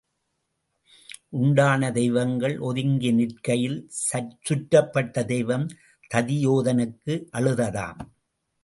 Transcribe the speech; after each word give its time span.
உண்டான 1.31 1.91
தெய்வங்கள் 1.91 2.55
ஒதுங்கி 2.69 3.11
நிற்கையில் 3.11 3.77
சுற்றுப்பட்ட 4.47 5.25
தெய்வம் 5.25 5.67
ததியோதனத்துக்கு 6.11 7.17
அழுததாம். 7.37 8.01